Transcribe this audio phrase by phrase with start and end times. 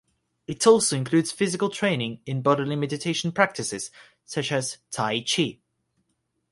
[0.47, 3.91] It also includes physical training in bodily meditation practices
[4.25, 5.59] such as tai chi.